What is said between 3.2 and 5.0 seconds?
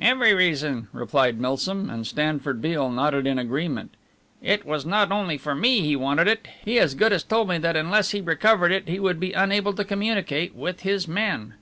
in agreement. "It was